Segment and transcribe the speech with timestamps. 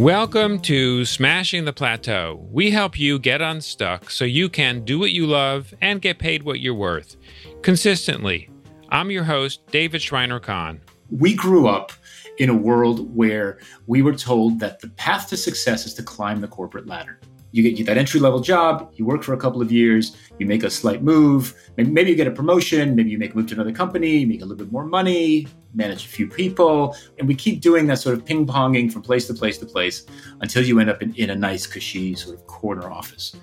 [0.00, 2.48] Welcome to Smashing the Plateau.
[2.50, 6.42] We help you get unstuck so you can do what you love and get paid
[6.42, 7.18] what you're worth
[7.60, 8.48] consistently.
[8.88, 10.80] I'm your host, David Shriner-Cahn.
[11.10, 11.92] We grew up
[12.38, 16.40] in a world where we were told that the path to success is to climb
[16.40, 17.20] the corporate ladder
[17.52, 20.62] you get, that entry level job, you work for a couple of years, you make
[20.62, 23.72] a slight move, maybe, you get a promotion, maybe you make a move to another
[23.72, 27.86] company, make a little bit more money, manage a few people, and we keep doing
[27.86, 30.06] that sort of ping ponging from place to place to place
[30.40, 33.36] until you end up in, in a nice, cushy sort of corner office.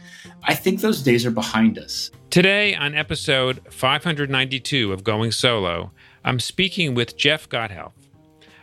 [0.43, 2.11] I think those days are behind us.
[2.29, 5.91] Today, on episode 592 of Going Solo,
[6.23, 7.93] I'm speaking with Jeff Gothelf.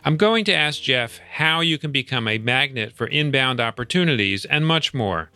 [0.06, 4.66] I'm going to ask Jeff how you can become a magnet for inbound opportunities and
[4.66, 5.30] much more.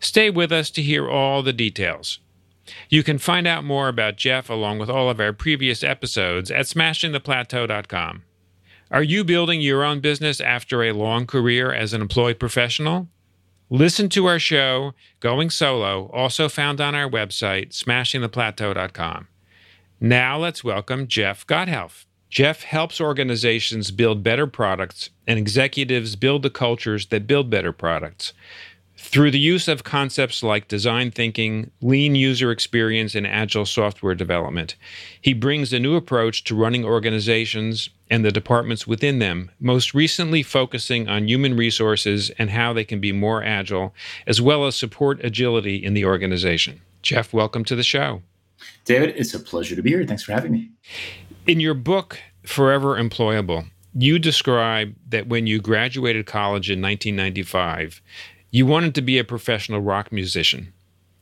[0.00, 2.18] Stay with us to hear all the details.
[2.88, 6.66] You can find out more about Jeff along with all of our previous episodes at
[6.66, 8.24] smashingtheplateau.com.
[8.90, 13.08] Are you building your own business after a long career as an employed professional?
[13.70, 19.28] Listen to our show, Going Solo, also found on our website, smashingtheplateau.com.
[20.00, 22.04] Now let's welcome Jeff Gothelf.
[22.32, 28.32] Jeff helps organizations build better products and executives build the cultures that build better products.
[28.96, 34.76] Through the use of concepts like design thinking, lean user experience, and agile software development,
[35.20, 40.42] he brings a new approach to running organizations and the departments within them, most recently
[40.42, 43.94] focusing on human resources and how they can be more agile,
[44.26, 46.80] as well as support agility in the organization.
[47.02, 48.22] Jeff, welcome to the show.
[48.86, 50.06] David, it's a pleasure to be here.
[50.06, 50.70] Thanks for having me.
[51.44, 58.00] In your book, Forever Employable, you describe that when you graduated college in 1995,
[58.52, 60.72] you wanted to be a professional rock musician.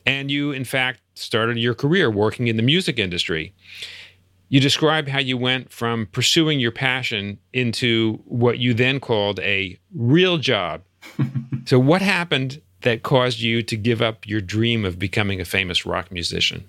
[0.05, 3.55] And you, in fact, started your career working in the music industry.
[4.51, 9.79] You describe how you went from pursuing your passion into what you then called a
[9.95, 10.83] real job.
[11.65, 15.87] so, what happened that caused you to give up your dream of becoming a famous
[15.87, 16.69] rock musician?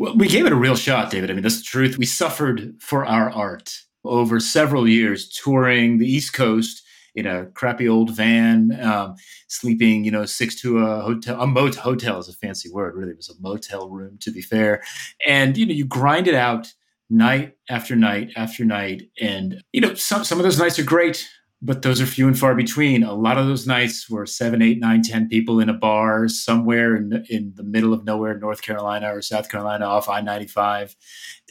[0.00, 1.30] Well, we gave it a real shot, David.
[1.30, 1.98] I mean, that's the truth.
[1.98, 6.82] We suffered for our art over several years, touring the East Coast
[7.14, 9.16] in a crappy old van, um,
[9.48, 11.38] sleeping, you know, six to a hotel.
[11.38, 12.94] A motel hotel is a fancy word.
[12.94, 14.82] Really, it was a motel room, to be fair.
[15.26, 16.72] And you know, you grind it out
[17.10, 21.28] night after night after night, and you know, some some of those nights are great.
[21.62, 23.02] But those are few and far between.
[23.02, 26.96] A lot of those nights were seven, eight, nine, ten people in a bar somewhere
[26.96, 30.96] in in the middle of nowhere, North Carolina or South Carolina, off I ninety five,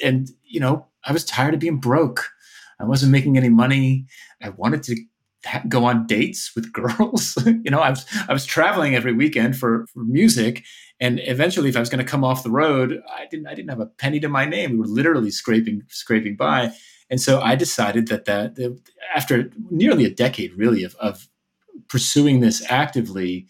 [0.04, 2.30] and you know I was tired of being broke.
[2.80, 4.06] I wasn't making any money.
[4.42, 4.96] I wanted to
[5.68, 7.38] go on dates with girls.
[7.46, 10.64] you know, I was I was traveling every weekend for, for music,
[11.00, 13.70] and eventually, if I was going to come off the road, I didn't I didn't
[13.70, 14.72] have a penny to my name.
[14.72, 16.72] We were literally scraping scraping by,
[17.10, 18.78] and so I decided that that,
[19.16, 21.28] after nearly a decade, really, of, of
[21.88, 23.48] pursuing this actively,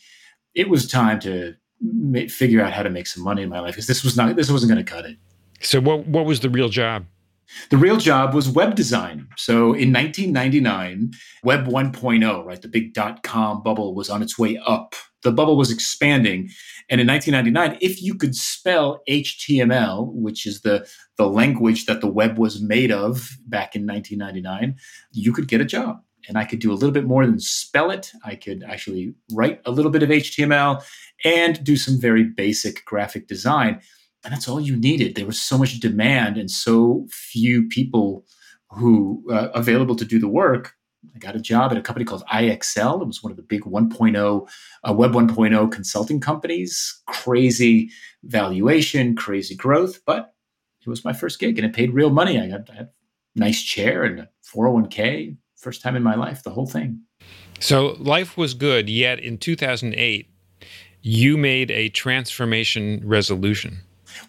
[0.55, 1.55] it was time to
[2.29, 4.49] figure out how to make some money in my life because this was not this
[4.49, 5.17] wasn't going to cut it.
[5.61, 7.05] So, what what was the real job?
[7.69, 9.27] The real job was web design.
[9.37, 11.11] So in 1999,
[11.43, 14.95] Web 1.0, right, the big dot com bubble was on its way up.
[15.23, 16.49] The bubble was expanding.
[16.89, 20.87] And in 1999, if you could spell HTML, which is the,
[21.17, 24.77] the language that the web was made of back in 1999,
[25.11, 26.01] you could get a job.
[26.27, 28.11] And I could do a little bit more than spell it.
[28.23, 30.83] I could actually write a little bit of HTML
[31.25, 33.81] and do some very basic graphic design
[34.23, 35.15] and that's all you needed.
[35.15, 38.25] There was so much demand and so few people
[38.71, 40.73] who uh, available to do the work.
[41.15, 43.01] I got a job at a company called IXL.
[43.01, 44.49] It was one of the big 1.0
[44.83, 47.01] uh, Web 1.0 consulting companies.
[47.07, 47.89] Crazy
[48.23, 50.33] valuation, crazy growth, but
[50.85, 52.39] it was my first gig and it paid real money.
[52.39, 52.89] I got, I had
[53.35, 55.37] a nice chair and a 401k.
[55.55, 57.01] First time in my life, the whole thing.
[57.59, 58.89] So life was good.
[58.89, 60.29] Yet in 2008,
[61.01, 63.79] you made a transformation resolution.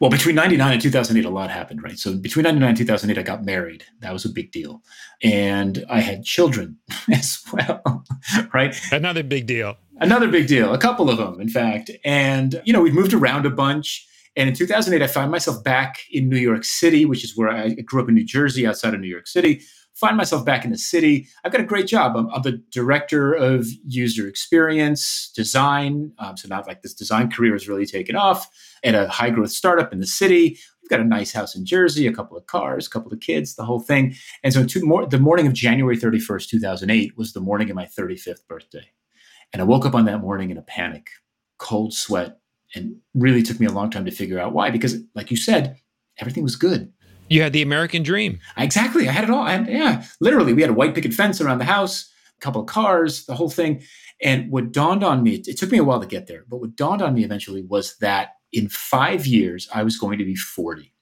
[0.00, 1.98] Well, between 99 and 2008, a lot happened, right?
[1.98, 3.84] So between 99 and 2008, I got married.
[4.00, 4.82] That was a big deal.
[5.22, 6.78] And I had children
[7.12, 8.04] as well,
[8.54, 8.74] right?
[8.90, 9.76] Another big deal.
[10.00, 10.72] Another big deal.
[10.72, 11.90] A couple of them, in fact.
[12.02, 14.06] And, you know, we moved around a bunch.
[14.36, 17.74] And in 2008, I found myself back in New York City, which is where I
[17.74, 19.60] grew up in New Jersey, outside of New York City
[20.00, 21.28] find myself back in the city.
[21.44, 22.16] I've got a great job.
[22.16, 26.12] I'm, I'm the director of user experience design.
[26.18, 28.48] Um, so now, like this design career has really taken off
[28.82, 30.58] at a high growth startup in the city.
[30.82, 33.54] We've got a nice house in Jersey, a couple of cars, a couple of kids,
[33.54, 34.14] the whole thing.
[34.42, 37.84] And so two more, the morning of January 31st, 2008 was the morning of my
[37.84, 38.88] 35th birthday.
[39.52, 41.10] And I woke up on that morning in a panic,
[41.58, 42.38] cold sweat,
[42.74, 44.70] and really took me a long time to figure out why.
[44.70, 45.76] Because, like you said,
[46.18, 46.92] everything was good.
[47.30, 48.40] You had the American dream.
[48.58, 49.08] Exactly.
[49.08, 49.46] I had it all.
[49.46, 52.10] And yeah, literally, we had a white picket fence around the house.
[52.36, 53.82] A couple of cars, the whole thing.
[54.22, 56.76] And what dawned on me, it took me a while to get there, but what
[56.76, 60.92] dawned on me eventually was that in five years, I was going to be 40.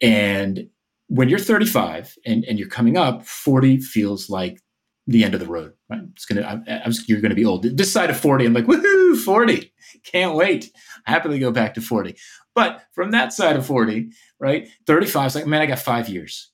[0.00, 0.68] And
[1.08, 4.60] when you're 35 and, and you're coming up, 40 feels like
[5.06, 5.74] the end of the road.
[5.90, 6.00] Right?
[6.12, 7.64] It's gonna, I, I was, you're to be old.
[7.64, 9.72] This side of 40, I'm like, woohoo, 40.
[10.04, 10.70] Can't wait.
[11.04, 12.16] Happily go back to 40.
[12.54, 16.50] But from that side of 40, right, 35 is like, man, I got five years.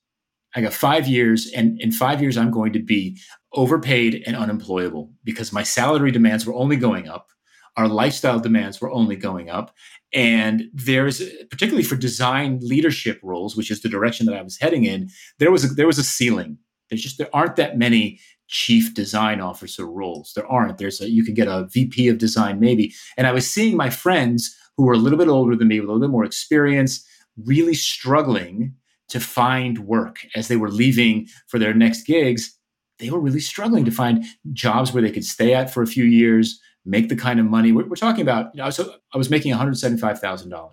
[0.54, 3.18] I got five years, and in five years, I'm going to be
[3.52, 7.28] overpaid and unemployable because my salary demands were only going up.
[7.76, 9.74] Our lifestyle demands were only going up.
[10.12, 14.84] And there's particularly for design leadership roles, which is the direction that I was heading
[14.84, 15.08] in,
[15.38, 16.58] there was a, there was a ceiling.
[16.88, 18.18] There's just there aren't that many
[18.48, 20.32] chief design officer roles.
[20.34, 20.78] There aren't.
[20.78, 22.92] There's a, you can get a VP of design maybe.
[23.16, 25.82] And I was seeing my friends who were a little bit older than me a
[25.82, 27.04] little bit more experience
[27.44, 28.74] really struggling
[29.08, 32.56] to find work as they were leaving for their next gigs.
[32.98, 36.04] They were really struggling to find jobs where they could stay at for a few
[36.04, 38.54] years, make the kind of money we're, we're talking about.
[38.54, 40.70] You know, so I was making $175,000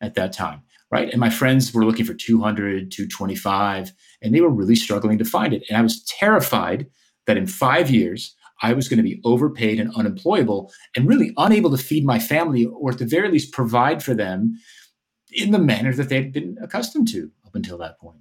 [0.00, 1.10] at that time, right?
[1.10, 3.92] And my friends were looking for 200, 225,
[4.22, 5.64] and they were really struggling to find it.
[5.68, 6.86] And I was terrified
[7.26, 11.70] that in five years, I was going to be overpaid and unemployable and really unable
[11.70, 14.58] to feed my family or at the very least provide for them
[15.32, 18.18] in the manner that they'd been accustomed to up until that point.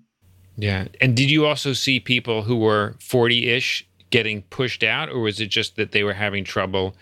[0.57, 0.87] Yeah.
[1.01, 5.39] And did you also see people who were 40 ish getting pushed out, or was
[5.39, 6.95] it just that they were having trouble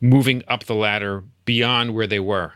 [0.00, 2.52] moving up the ladder beyond where they were?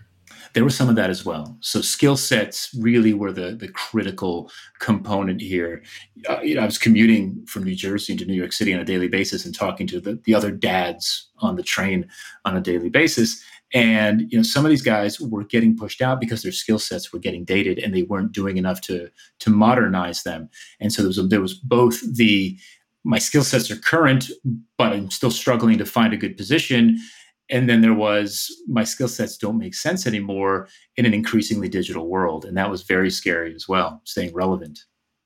[0.57, 1.55] There was some of that as well.
[1.61, 5.83] So skill sets really were the the critical component here.
[6.31, 8.85] Uh, you know, I was commuting from New Jersey to New York City on a
[8.85, 12.09] daily basis and talking to the, the other dads on the train
[12.47, 13.39] on a daily basis.
[13.75, 17.13] And you know, some of these guys were getting pushed out because their skill sets
[17.13, 19.11] were getting dated and they weren't doing enough to
[19.41, 20.49] to modernize them.
[20.81, 22.59] And so there was, there was both the
[23.05, 24.31] my skill sets are current,
[24.79, 26.99] but I'm still struggling to find a good position.
[27.49, 32.09] And then there was my skill sets don't make sense anymore in an increasingly digital
[32.09, 32.45] world.
[32.45, 34.81] And that was very scary as well, staying relevant.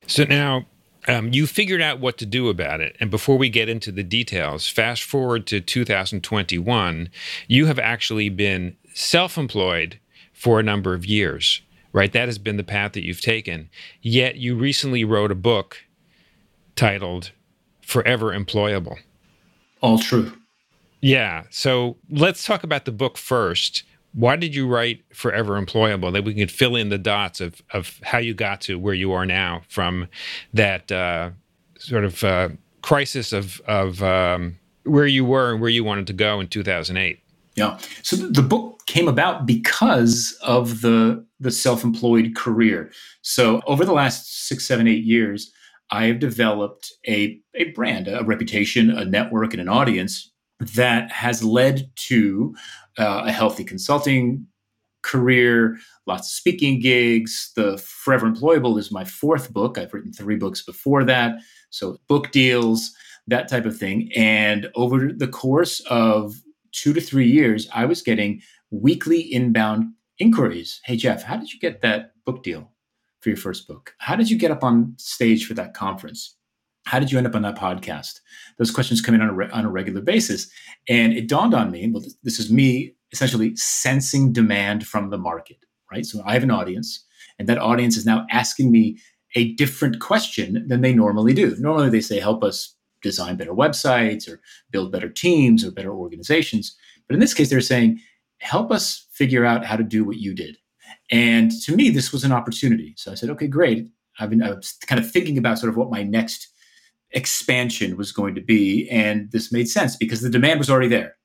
[0.06, 0.66] So now
[1.08, 2.96] um, you figured out what to do about it.
[3.00, 7.08] And before we get into the details, fast forward to 2021,
[7.48, 9.98] you have actually been self employed
[10.32, 11.62] for a number of years,
[11.92, 12.12] right?
[12.12, 13.70] That has been the path that you've taken.
[14.02, 15.78] Yet you recently wrote a book
[16.76, 17.32] titled
[17.82, 18.96] forever employable.
[19.82, 20.32] All true.
[21.00, 21.44] Yeah.
[21.50, 23.84] So let's talk about the book first.
[24.12, 26.12] Why did you write Forever Employable?
[26.12, 29.12] That we can fill in the dots of, of how you got to where you
[29.12, 30.08] are now from
[30.52, 31.30] that uh,
[31.78, 32.48] sort of uh,
[32.82, 37.20] crisis of, of um, where you were and where you wanted to go in 2008.
[37.56, 37.78] Yeah.
[38.02, 42.92] So the book came about because of the the self-employed career.
[43.22, 45.50] So over the last six, seven, eight years,
[45.90, 50.29] I have developed a, a brand, a reputation, a network, and an audience
[50.60, 52.54] that has led to
[52.98, 54.46] uh, a healthy consulting
[55.02, 57.52] career, lots of speaking gigs.
[57.56, 59.78] The Forever Employable is my fourth book.
[59.78, 61.38] I've written three books before that.
[61.70, 62.92] So, book deals,
[63.26, 64.10] that type of thing.
[64.14, 66.34] And over the course of
[66.72, 70.80] two to three years, I was getting weekly inbound inquiries.
[70.84, 72.70] Hey, Jeff, how did you get that book deal?
[73.20, 73.94] for your first book?
[73.98, 76.36] How did you get up on stage for that conference?
[76.90, 78.18] How did you end up on that podcast?
[78.58, 80.50] Those questions come in on a, re- on a regular basis.
[80.88, 85.58] And it dawned on me, well, this, is me essentially sensing demand from the market,
[85.92, 86.04] right?
[86.04, 87.06] So I have an audience,
[87.38, 88.98] and that audience is now asking me
[89.36, 91.54] a different question than they normally do.
[91.60, 94.40] Normally they say, help us design better websites or
[94.72, 96.76] build better teams or better organizations.
[97.06, 98.00] But in this case, they're saying,
[98.38, 100.56] help us figure out how to do what you did.
[101.12, 102.94] And to me, this was an opportunity.
[102.96, 103.86] So I said, okay, great.
[104.18, 106.48] I've been I was kind of thinking about sort of what my next
[107.12, 108.88] expansion was going to be.
[108.90, 111.16] And this made sense because the demand was already there.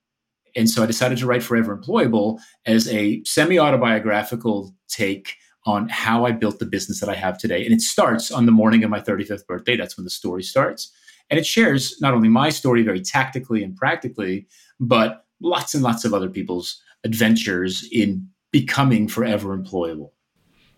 [0.55, 6.25] And so I decided to write Forever Employable as a semi autobiographical take on how
[6.25, 7.65] I built the business that I have today.
[7.65, 9.75] And it starts on the morning of my 35th birthday.
[9.75, 10.91] That's when the story starts.
[11.29, 14.47] And it shares not only my story very tactically and practically,
[14.79, 20.11] but lots and lots of other people's adventures in becoming forever employable.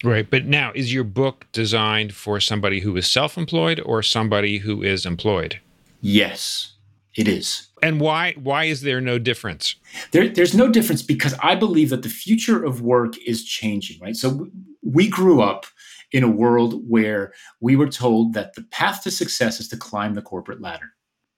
[0.04, 0.30] Right.
[0.30, 4.84] But now, is your book designed for somebody who is self employed or somebody who
[4.84, 5.60] is employed?
[6.01, 6.74] Yes,
[7.16, 7.68] it is.
[7.82, 9.75] And why why is there no difference?
[10.12, 14.16] There, there's no difference because I believe that the future of work is changing, right?
[14.16, 14.48] So
[14.84, 15.66] we grew up
[16.12, 20.13] in a world where we were told that the path to success is to climb
[20.13, 20.92] the corporate ladder.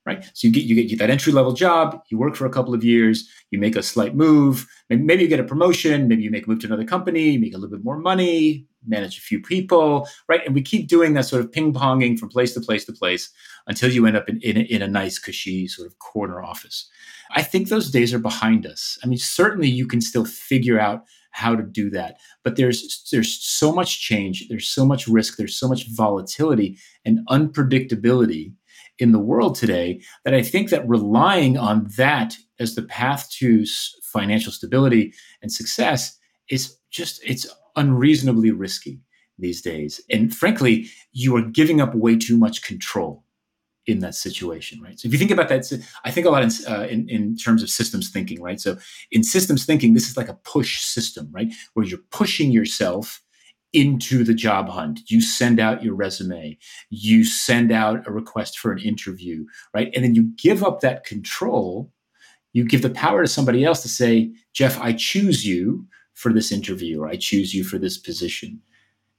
[0.06, 0.24] Right?
[0.34, 2.82] So you get you get that entry level job, you work for a couple of
[2.82, 6.48] years, you make a slight move, maybe you get a promotion, maybe you make a
[6.48, 10.08] move to another company, you make a little bit more money, manage a few people,
[10.28, 10.44] right?
[10.46, 13.30] And we keep doing that sort of ping ponging from place to place to place
[13.66, 16.88] until you end up in, in, in a nice, cushy sort of corner office.
[17.32, 18.98] I think those days are behind us.
[19.04, 23.32] I mean, certainly you can still figure out how to do that, but there's there's
[23.32, 28.52] so much change, there's so much risk, there's so much volatility and unpredictability
[29.00, 33.64] in the world today that I think that relying on that as the path to
[34.02, 36.18] financial stability and success
[36.50, 39.00] is just it's unreasonably risky
[39.38, 40.00] these days.
[40.10, 43.24] And frankly, you are giving up way too much control
[43.86, 45.00] in that situation, right?
[45.00, 45.64] So if you think about that,
[46.04, 48.60] I think a lot in, uh, in, in terms of systems thinking, right?
[48.60, 48.76] So
[49.10, 51.50] in systems thinking, this is like a push system, right?
[51.72, 53.22] Where you're pushing yourself
[53.72, 55.00] into the job hunt.
[55.08, 56.58] You send out your resume,
[56.90, 59.90] you send out a request for an interview, right?
[59.94, 61.92] And then you give up that control.
[62.52, 66.50] You give the power to somebody else to say, Jeff, I choose you for this
[66.50, 68.60] interview, or I choose you for this position.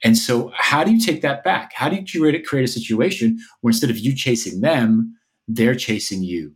[0.04, 1.72] And so, how do you take that back?
[1.74, 5.16] How do you create, create a situation where instead of you chasing them,
[5.48, 6.54] they're chasing you?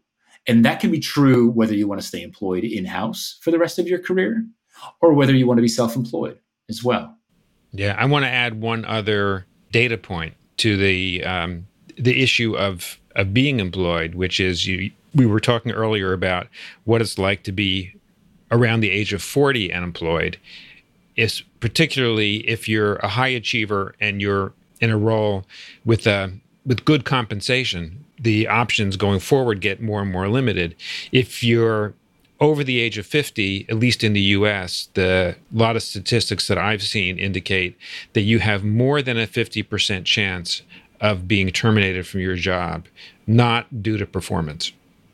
[0.48, 3.60] And that can be true whether you want to stay employed in house for the
[3.60, 4.46] rest of your career
[5.02, 7.15] or whether you want to be self employed as well.
[7.76, 11.68] Yeah, I want to add one other data point to the um,
[11.98, 14.92] the issue of of being employed, which is you.
[15.14, 16.48] We were talking earlier about
[16.84, 17.94] what it's like to be
[18.52, 20.38] around the age of forty and employed.
[21.18, 25.46] Is particularly if you're a high achiever and you're in a role
[25.84, 26.30] with a uh,
[26.66, 30.76] with good compensation, the options going forward get more and more limited.
[31.12, 31.94] If you're
[32.40, 36.58] over the age of 50, at least in the US, the lot of statistics that
[36.58, 37.78] I've seen indicate
[38.14, 40.62] that you have more than a 50% chance
[41.02, 42.88] of being terminated from your job,
[43.28, 44.72] not due to performance.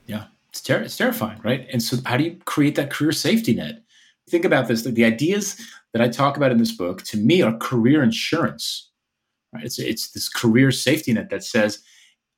[0.08, 1.68] Yeah, it's, ter- it's terrifying, right?
[1.72, 3.84] And so, how do you create that career safety net?
[4.30, 5.60] Think about this the ideas
[5.94, 8.90] that I talk about in this book, to me, are career insurance.
[9.54, 9.66] Right?
[9.66, 11.80] It's, it's this career safety net that says,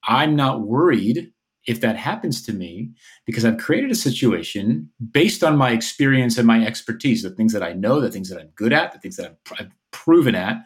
[0.07, 1.31] I'm not worried
[1.65, 2.91] if that happens to me,
[3.25, 7.63] because I've created a situation based on my experience and my expertise, the things that
[7.63, 10.57] I know, the things that I'm good at, the things that I've, I've proven at,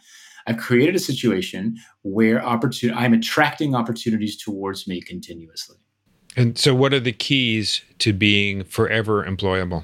[0.48, 5.78] I've created a situation where opportunity, I'm attracting opportunities towards me continuously.
[6.36, 9.84] And so, what are the keys to being forever employable?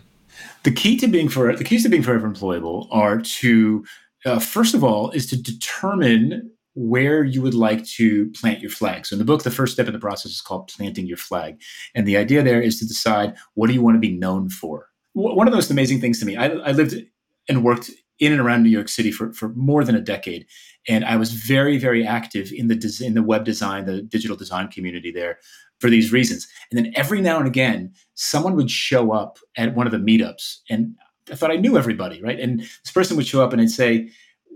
[0.64, 3.86] The key to being for the keys to being forever employable are to
[4.26, 9.06] uh, first of all is to determine where you would like to plant your flag.
[9.06, 11.62] So in the book, the first step in the process is called planting your flag.
[11.94, 14.88] And the idea there is to decide what do you want to be known for?
[15.14, 16.96] One of the most amazing things to me, I, I lived
[17.48, 20.48] and worked in and around New York City for, for more than a decade.
[20.88, 24.70] And I was very, very active in the, in the web design, the digital design
[24.70, 25.40] community there
[25.80, 26.48] for these reasons.
[26.72, 30.60] And then every now and again, someone would show up at one of the meetups
[30.70, 30.96] and
[31.32, 32.40] I thought I knew everybody, right?
[32.40, 34.10] And this person would show up and I'd say,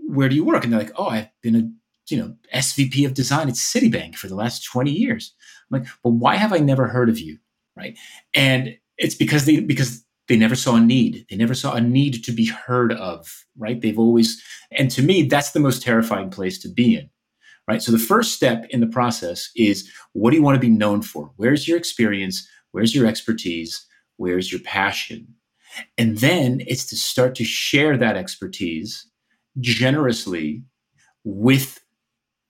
[0.06, 0.64] where do you work?
[0.64, 1.70] And they're like, oh, I've been a
[2.10, 5.34] you know, SVP of design at Citibank for the last 20 years.
[5.70, 7.38] I'm like, well, why have I never heard of you?
[7.76, 7.96] Right.
[8.34, 11.24] And it's because they because they never saw a need.
[11.30, 13.44] They never saw a need to be heard of.
[13.56, 13.80] Right.
[13.80, 17.08] They've always and to me, that's the most terrifying place to be in.
[17.68, 17.82] Right.
[17.82, 21.02] So the first step in the process is what do you want to be known
[21.02, 21.30] for?
[21.36, 22.48] Where's your experience?
[22.72, 23.86] Where's your expertise?
[24.16, 25.34] Where's your passion?
[25.96, 29.06] And then it's to start to share that expertise
[29.60, 30.64] generously
[31.24, 31.80] with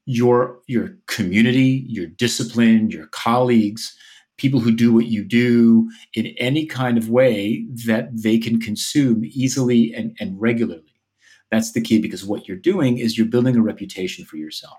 [0.08, 3.94] your your community, your discipline, your colleagues,
[4.38, 9.22] people who do what you do in any kind of way that they can consume
[9.26, 10.82] easily and, and regularly.
[11.50, 14.78] That's the key because what you're doing is you're building a reputation for yourself.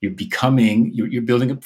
[0.00, 1.58] You're becoming, you're, you're building a,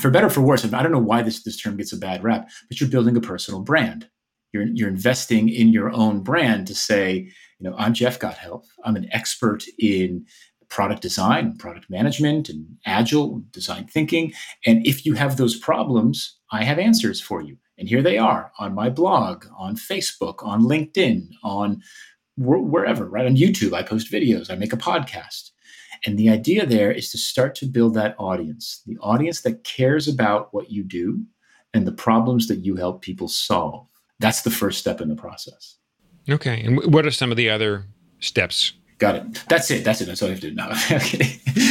[0.00, 2.48] for better for worse, I don't know why this, this term gets a bad rap,
[2.68, 4.08] but you're building a personal brand.
[4.52, 8.66] You're, you're investing in your own brand to say, you know, I'm Jeff Gothelf.
[8.84, 10.26] I'm an expert in
[10.68, 14.32] product design, product management, and agile design thinking.
[14.64, 17.56] And if you have those problems, I have answers for you.
[17.78, 21.82] And here they are on my blog, on Facebook, on LinkedIn, on
[22.36, 23.26] wherever, right?
[23.26, 25.50] On YouTube, I post videos, I make a podcast.
[26.04, 30.08] And the idea there is to start to build that audience, the audience that cares
[30.08, 31.24] about what you do
[31.72, 33.86] and the problems that you help people solve.
[34.18, 35.76] That's the first step in the process.
[36.28, 36.62] Okay.
[36.62, 37.86] And what are some of the other
[38.20, 39.44] steps Got it.
[39.48, 39.84] That's it.
[39.84, 40.06] That's it.
[40.06, 40.54] That's all you have to do.
[40.54, 40.68] No,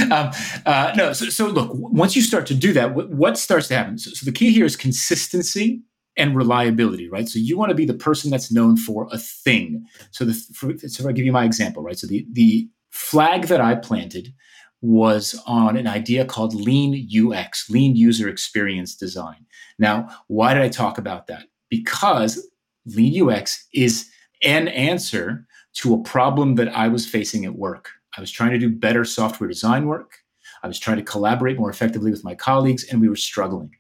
[0.16, 0.32] um,
[0.66, 1.12] uh, no.
[1.14, 3.98] So, so, look, once you start to do that, what, what starts to happen?
[3.98, 5.82] So, so, the key here is consistency
[6.18, 7.28] and reliability, right?
[7.28, 9.86] So you want to be the person that's known for a thing.
[10.12, 11.98] So, the, for, so if I give you my example, right?
[11.98, 14.34] So the the flag that I planted
[14.82, 19.46] was on an idea called lean UX, lean user experience design.
[19.80, 21.48] Now, why did I talk about that?
[21.70, 22.48] Because
[22.86, 24.10] lean UX is
[24.44, 27.90] an answer to a problem that I was facing at work.
[28.18, 30.18] I was trying to do better software design work.
[30.64, 33.72] I was trying to collaborate more effectively with my colleagues, and we were struggling.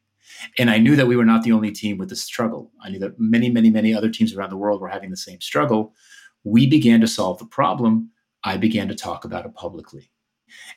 [0.60, 2.72] And I knew that we were not the only team with this struggle.
[2.84, 5.40] I knew that many, many, many other teams around the world were having the same
[5.40, 5.94] struggle.
[6.44, 8.12] We began to solve the problem.
[8.44, 10.12] I began to talk about it publicly.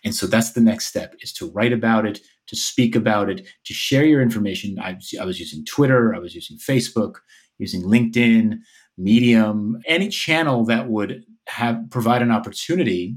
[0.05, 3.47] And so that's the next step is to write about it, to speak about it,
[3.65, 4.79] to share your information.
[4.79, 7.17] I, I was using Twitter, I was using Facebook,
[7.59, 8.59] using LinkedIn,
[8.99, 13.17] Medium, any channel that would have provide an opportunity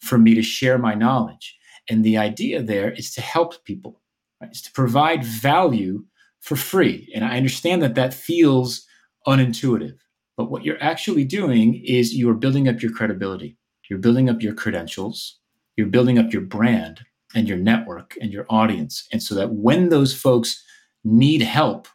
[0.00, 1.56] for me to share my knowledge.
[1.90, 4.00] And the idea there is to help people,
[4.40, 4.50] right?
[4.50, 6.04] Is to provide value
[6.40, 7.10] for free.
[7.14, 8.86] And I understand that that feels
[9.26, 9.98] unintuitive,
[10.36, 13.56] but what you're actually doing is you are building up your credibility.
[13.88, 15.38] You're building up your credentials.
[15.76, 17.00] You're building up your brand
[17.34, 19.06] and your network and your audience.
[19.12, 20.62] And so that when those folks
[21.04, 21.88] need help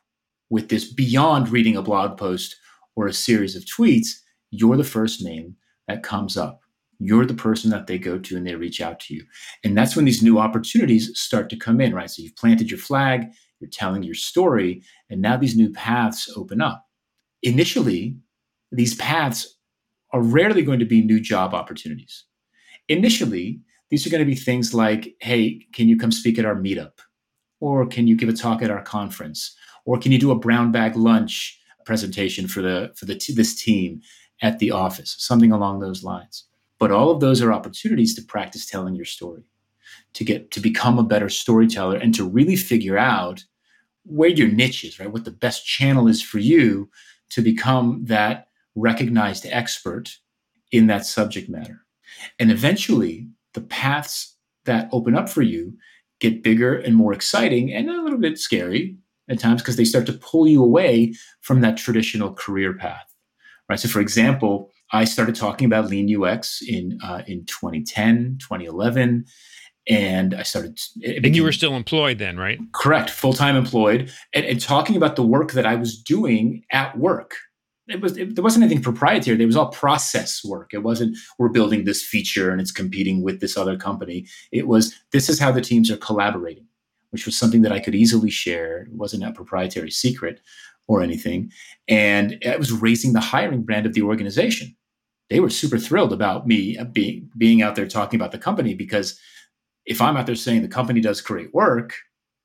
[0.50, 2.55] with this beyond reading a blog post
[2.95, 4.10] or a series of tweets,
[4.51, 5.55] you're the first name
[5.88, 6.62] that comes up.
[7.00, 9.24] You're the person that they go to and they reach out to you.
[9.63, 12.10] And that's when these new opportunities start to come in, right?
[12.10, 13.25] So you've planted your flag,
[13.60, 16.86] you're telling your story, and now these new paths open up.
[17.41, 18.17] Initially,
[18.71, 19.57] these paths
[20.12, 22.25] are rarely going to be new job opportunities.
[22.88, 26.55] Initially, these are going to be things like, hey, can you come speak at our
[26.55, 27.00] meetup?
[27.60, 29.55] Or can you give a talk at our conference?
[29.86, 33.61] Or can you do a brown bag lunch presentation for the for the t- this
[33.61, 34.01] team
[34.41, 35.15] at the office?
[35.19, 36.45] Something along those lines.
[36.79, 39.43] But all of those are opportunities to practice telling your story,
[40.13, 43.43] to get to become a better storyteller and to really figure out
[44.03, 45.11] where your niche is, right?
[45.11, 46.89] What the best channel is for you
[47.29, 50.17] to become that recognized expert
[50.71, 51.85] in that subject matter.
[52.39, 54.35] And eventually, the paths
[54.65, 55.77] that open up for you
[56.19, 58.95] get bigger and more exciting and a little bit scary
[59.30, 63.06] at times because they start to pull you away from that traditional career path.
[63.70, 63.80] Right.
[63.80, 69.25] So, for example, I started talking about lean UX in uh, in 2010, 2011,
[69.88, 70.78] and I started.
[71.00, 72.60] Became, and you were still employed then, right?
[72.74, 76.98] Correct, full time employed, and, and talking about the work that I was doing at
[76.98, 77.36] work
[77.92, 79.42] it was it, there wasn't anything proprietary.
[79.42, 80.74] It was all process work.
[80.74, 84.27] It wasn't we're building this feature and it's competing with this other company.
[84.51, 86.68] It was this is how the teams are collaborating,
[87.11, 88.83] which was something that I could easily share.
[88.83, 90.41] It wasn't a proprietary secret
[90.87, 91.51] or anything,
[91.87, 94.75] and it was raising the hiring brand of the organization.
[95.29, 98.74] They were super thrilled about me uh, being being out there talking about the company
[98.74, 99.19] because
[99.85, 101.95] if I'm out there saying the company does great work,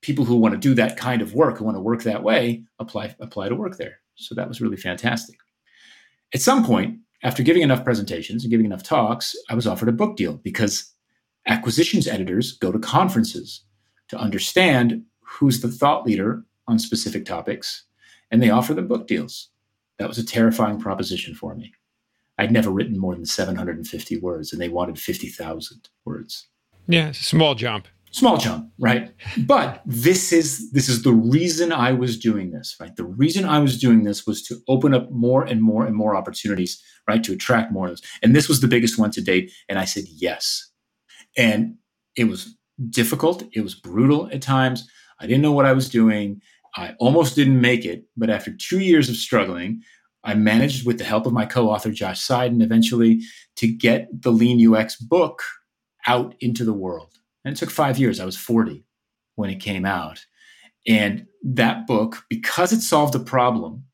[0.03, 2.65] people who want to do that kind of work, who want to work that way,
[2.79, 3.99] apply apply to work there.
[4.15, 5.37] So that was really fantastic.
[6.35, 9.93] At some point, after giving enough presentations and giving enough talks, I was offered a
[9.93, 10.93] book deal because
[11.47, 13.63] acquisitions editors go to conferences
[14.09, 17.85] to understand who's the thought leader on specific topics,
[18.31, 19.51] and they offer them book deals.
[19.99, 21.73] That was a terrifying proposition for me.
[22.39, 26.49] I'd never written more than 750 words, and they wanted 50,000 words.
[26.87, 32.19] Yeah, small jump small jump right but this is this is the reason i was
[32.19, 35.63] doing this right the reason i was doing this was to open up more and
[35.63, 38.99] more and more opportunities right to attract more of those and this was the biggest
[38.99, 40.71] one to date and i said yes
[41.37, 41.75] and
[42.17, 42.56] it was
[42.91, 44.89] difficult it was brutal at times
[45.21, 46.41] i didn't know what i was doing
[46.77, 49.83] i almost didn't make it but after two years of struggling
[50.25, 53.21] i managed with the help of my co-author josh seiden eventually
[53.57, 55.43] to get the lean ux book
[56.07, 58.19] out into the world and it took five years.
[58.19, 58.85] I was 40
[59.37, 60.27] when it came out.
[60.85, 63.85] And that book, because it solved a problem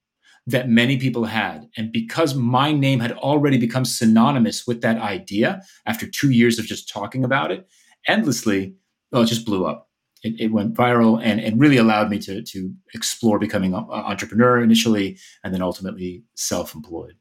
[0.47, 5.63] that many people had, and because my name had already become synonymous with that idea
[5.85, 7.69] after two years of just talking about it
[8.07, 8.75] endlessly,
[9.11, 9.89] well, it just blew up.
[10.23, 14.63] It, it went viral and it really allowed me to, to explore becoming an entrepreneur
[14.63, 17.15] initially and then ultimately self employed.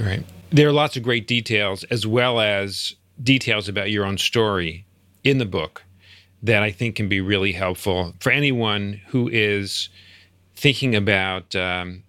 [0.00, 0.24] Right.
[0.50, 4.86] There are lots of great details as well as details about your own story
[5.22, 5.84] in the book
[6.42, 9.88] that I think can be really helpful for anyone who is
[10.54, 12.02] thinking about um,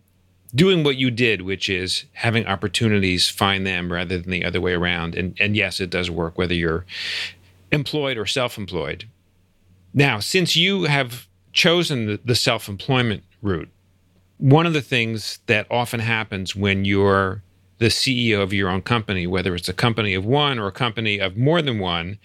[0.53, 4.73] doing what you did, which is having opportunities find them rather than the other way
[4.73, 5.15] around.
[5.15, 6.85] And, and yes, it does work whether you're
[7.71, 9.05] employed or self employed.
[9.93, 13.69] Now, since you have chosen the, self employment route,
[14.37, 17.41] one of the things that often happens when you're
[17.77, 21.19] the CEO of your own company, whether it's a company of one or a company
[21.19, 22.19] of more than one,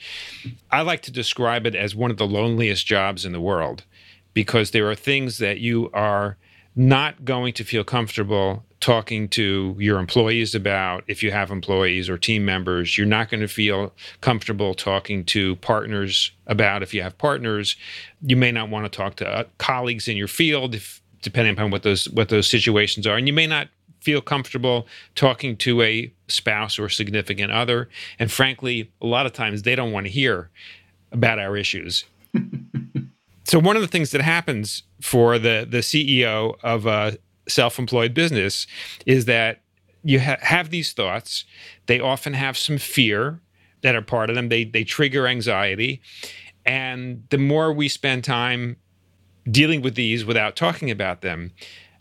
[0.71, 3.85] I like to describe it as one of the loneliest jobs in the world
[4.33, 6.37] because there are things that you are
[6.77, 12.17] not going to feel comfortable talking to your employees about if you have employees or
[12.17, 12.97] team members.
[12.97, 17.77] You're not going to feel comfortable talking to partners about if you have partners.
[18.23, 21.71] You may not want to talk to uh, colleagues in your field if depending upon
[21.71, 23.69] what those what those situations are and you may not
[24.01, 27.89] feel comfortable talking to a spouse or significant other
[28.19, 30.49] and frankly a lot of times they don't want to hear
[31.13, 32.05] about our issues
[33.45, 38.67] so one of the things that happens for the the CEO of a self-employed business
[39.07, 39.63] is that
[40.03, 41.45] you ha- have these thoughts.
[41.87, 43.41] They often have some fear
[43.83, 44.49] that are part of them.
[44.49, 46.01] They they trigger anxiety,
[46.65, 48.77] and the more we spend time
[49.51, 51.53] dealing with these without talking about them,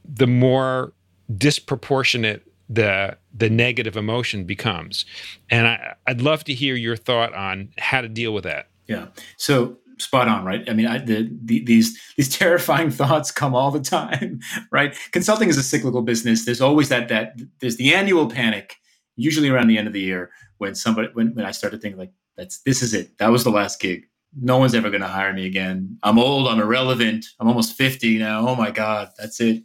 [0.04, 0.94] the more
[1.38, 5.06] disproportionate the the negative emotion becomes.
[5.50, 8.68] And I, I'd love to hear your thought on how to deal with that.
[8.88, 9.08] Yeah.
[9.38, 10.68] So spot on, right?
[10.70, 14.40] I mean, I, the, the, these these terrifying thoughts come all the time,
[14.72, 14.98] right?
[15.12, 16.46] Consulting is a cyclical business.
[16.46, 18.76] There's always that that there's the annual panic,
[19.16, 22.12] usually around the end of the year when somebody when, when I started thinking like
[22.38, 23.18] that's this is it.
[23.18, 24.06] That was the last gig.
[24.40, 25.98] No one's ever going to hire me again.
[26.04, 26.48] I'm old.
[26.48, 27.26] I'm irrelevant.
[27.40, 28.48] I'm almost 50 now.
[28.48, 29.64] Oh my god, that's it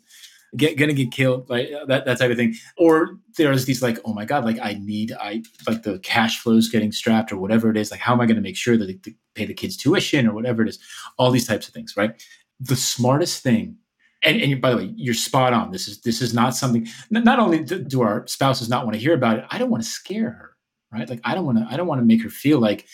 [0.56, 2.54] get gonna get killed like uh, that that type of thing.
[2.76, 6.68] Or there's these like oh my god like i need i like the cash flows
[6.68, 7.90] getting strapped or whatever it is.
[7.90, 10.62] Like how am i to make sure that they, pay the kids tuition or whatever
[10.62, 10.78] it is?
[11.18, 12.22] All these types of things right?
[12.60, 13.76] The smartest thing
[14.22, 15.70] and, and by the way you're spot on.
[15.70, 19.14] This is this is not something not only do our spouses not want to hear
[19.14, 20.50] about it i don't want to scare her
[20.92, 21.08] right?
[21.08, 22.86] Like i don't want to i don't want to make her feel like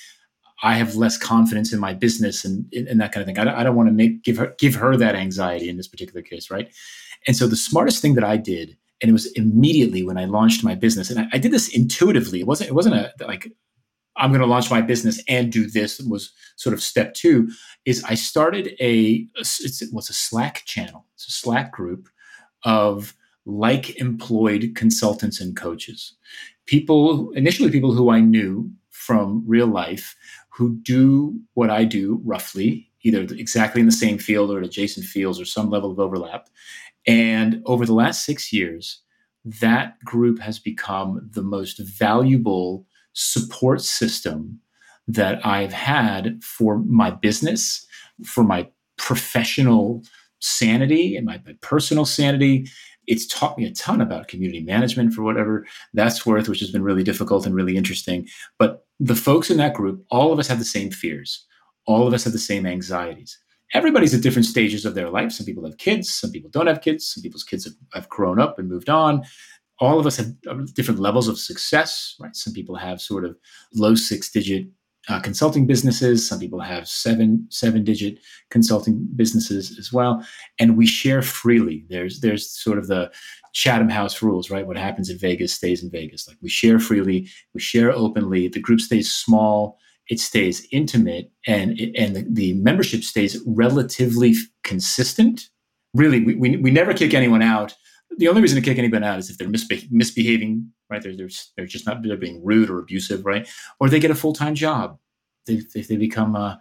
[0.62, 3.38] I have less confidence in my business and, and that kind of thing.
[3.38, 5.88] I don't, I don't want to make give her give her that anxiety in this
[5.88, 6.70] particular case, right?
[7.26, 10.64] And so the smartest thing that I did, and it was immediately when I launched
[10.64, 12.40] my business, and I, I did this intuitively.
[12.40, 13.50] It wasn't it wasn't a like
[14.16, 17.48] I'm going to launch my business and do this was sort of step two.
[17.84, 21.06] Is I started a it's, it was a Slack channel.
[21.14, 22.08] It's a Slack group
[22.64, 23.14] of
[23.46, 26.14] like employed consultants and coaches,
[26.66, 30.14] people initially people who I knew from real life
[30.50, 35.40] who do what I do roughly, either exactly in the same field or adjacent fields
[35.40, 36.48] or some level of overlap.
[37.06, 39.02] And over the last six years,
[39.44, 44.60] that group has become the most valuable support system
[45.08, 47.86] that I've had for my business,
[48.24, 50.02] for my professional
[50.40, 52.68] sanity and my, my, personal sanity.
[53.06, 56.82] It's taught me a ton about community management for whatever that's worth, which has been
[56.82, 58.28] really difficult and really interesting.
[58.58, 61.44] But the folks in that group, all of us have the same fears,
[61.86, 63.38] all of us have the same anxieties
[63.72, 65.32] everybody's at different stages of their life.
[65.32, 68.40] Some people have kids, some people don't have kids, some people's kids have, have grown
[68.40, 69.22] up and moved on.
[69.78, 72.34] All of us have uh, different levels of success, right?
[72.36, 73.36] Some people have sort of
[73.74, 74.66] low six digit
[75.08, 76.28] uh, consulting businesses.
[76.28, 78.18] Some people have seven seven digit
[78.50, 80.24] consulting businesses as well,
[80.58, 81.86] and we share freely.
[81.88, 83.10] There's there's sort of the
[83.54, 84.66] Chatham House rules, right?
[84.66, 86.28] What happens in Vegas stays in Vegas.
[86.28, 88.48] Like we share freely, we share openly.
[88.48, 89.78] The group stays small
[90.10, 95.48] it stays intimate and and the, the, membership stays relatively consistent.
[95.94, 97.74] Really, we, we, we, never kick anyone out.
[98.18, 101.02] The only reason to kick anyone out is if they're misbe- misbehaving, right?
[101.02, 103.48] They're, they're, they're just not, they're being rude or abusive, right?
[103.78, 104.98] Or they get a full time job.
[105.46, 106.56] They, if they become, uh,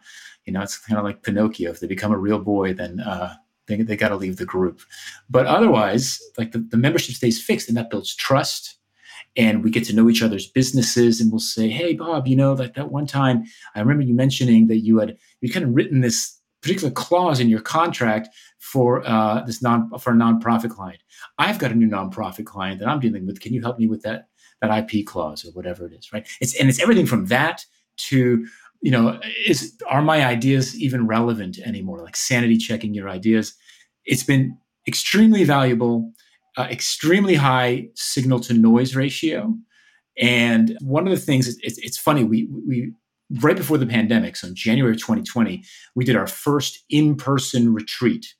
[0.45, 1.71] you know, it's kind of like Pinocchio.
[1.71, 3.35] If they become a real boy, then uh,
[3.67, 4.81] they, they got to leave the group.
[5.29, 8.78] But otherwise, like the, the membership stays fixed and that builds trust
[9.39, 12.53] and we get to know each other's businesses and we'll say hey bob you know
[12.53, 13.43] that that one time
[13.75, 17.49] i remember you mentioning that you had you kind of written this particular clause in
[17.49, 20.99] your contract for uh, this non for a nonprofit client.
[21.37, 23.39] I've got a new nonprofit client that i'm dealing with.
[23.39, 24.27] Can you help me with that
[24.61, 26.27] that ip clause or whatever it is right?
[26.41, 27.65] It's and it's everything from that
[27.97, 28.45] to
[28.81, 32.03] you know is are my ideas even relevant anymore?
[32.03, 33.53] Like sanity checking your ideas.
[34.05, 36.11] It's been extremely valuable
[36.59, 39.55] uh, extremely high signal to noise ratio.
[40.17, 42.91] And one of the things, it's, it's funny, we, we
[43.39, 45.63] right before the pandemic, so in January 2020,
[45.95, 48.35] we did our first in person retreat.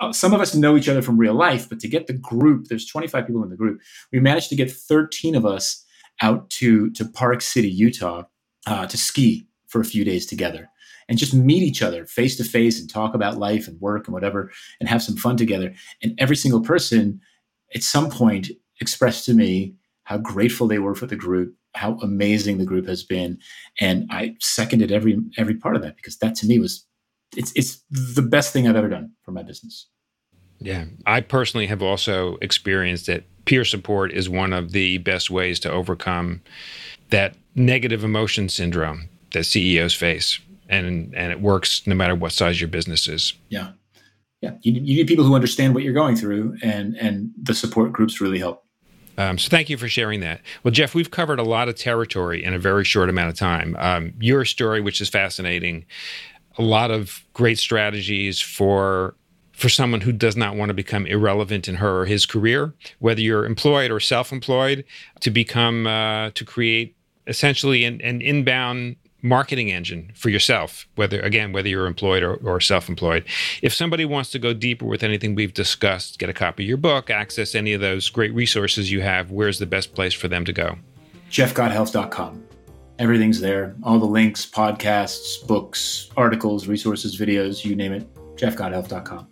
[0.00, 2.66] Uh, some of us know each other from real life, but to get the group,
[2.66, 3.80] there's 25 people in the group,
[4.12, 5.82] we managed to get 13 of us
[6.20, 8.24] out to, to Park City, Utah,
[8.66, 10.68] uh, to ski for a few days together
[11.08, 14.14] and just meet each other face to face and talk about life and work and
[14.14, 15.72] whatever and have some fun together.
[16.02, 17.20] And every single person
[17.74, 22.58] at some point expressed to me how grateful they were for the group, how amazing
[22.58, 23.38] the group has been,
[23.80, 26.86] and I seconded every every part of that because that to me was
[27.36, 29.88] it's it's the best thing I've ever done for my business.
[30.58, 35.58] Yeah, I personally have also experienced that peer support is one of the best ways
[35.60, 36.40] to overcome
[37.10, 42.60] that negative emotion syndrome that CEOs face, and and it works no matter what size
[42.60, 43.34] your business is.
[43.48, 43.72] Yeah,
[44.42, 47.92] yeah, you, you need people who understand what you're going through, and and the support
[47.92, 48.64] groups really help.
[49.16, 50.40] Um, so thank you for sharing that.
[50.64, 53.76] Well, Jeff, we've covered a lot of territory in a very short amount of time.
[53.78, 55.84] Um, your story, which is fascinating,
[56.58, 59.14] a lot of great strategies for
[59.52, 63.20] for someone who does not want to become irrelevant in her or his career, whether
[63.20, 64.84] you're employed or self-employed,
[65.20, 66.96] to become uh, to create
[67.28, 72.60] essentially an, an inbound marketing engine for yourself whether again whether you're employed or, or,
[72.60, 73.24] self-employed
[73.62, 76.76] if somebody wants to go deeper with anything we've discussed get a copy of your
[76.76, 80.44] book access any of those great resources you have where's the best place for them
[80.44, 80.76] to go
[81.30, 82.44] jeffgothelf.com
[82.98, 88.06] everything's there all the links podcasts books articles resources videos you name it
[88.36, 89.28] jeffgothelf.com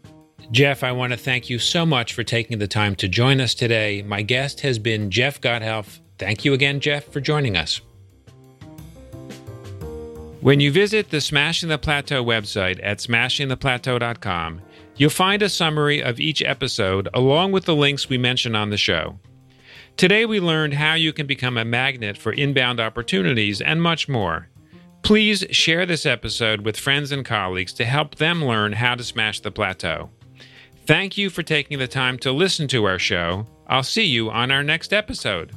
[0.51, 3.55] Jeff, I want to thank you so much for taking the time to join us
[3.55, 4.03] today.
[4.03, 6.01] My guest has been Jeff Gothelf.
[6.19, 7.81] Thank you again, Jeff, for joining us.
[10.41, 14.63] When you visit the Smashing the Plateau website at smashingtheplateau.com,
[14.97, 18.79] you'll find a summary of each episode along with the links we mention on the
[18.79, 19.19] show.
[19.99, 24.49] Today we learned how you can become a magnet for inbound opportunities and much more.
[25.03, 29.41] Please share this episode with friends and colleagues to help them learn how to smash
[29.41, 30.09] the plateau.
[30.87, 33.47] Thank you for taking the time to listen to our show.
[33.67, 35.53] I'll see you on our next episode.